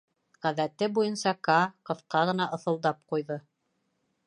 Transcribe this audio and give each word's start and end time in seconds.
—Ғәҙәте 0.45 0.87
буйынса, 0.95 1.33
Каа 1.49 1.67
ҡыҫҡа 1.91 2.25
ғына 2.31 2.49
ыҫылдап 2.59 3.07
ҡуйҙы. 3.13 3.41